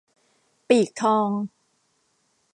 [0.67, 1.29] ปีกทอง